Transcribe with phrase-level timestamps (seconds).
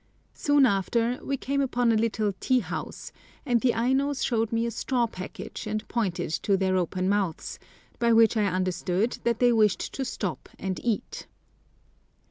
[0.33, 3.11] Soon after we came upon a little tea house,
[3.45, 7.59] and the Ainos showed me a straw package, and pointed to their open mouths,
[7.99, 11.27] by which I understood that they wished to stop and eat.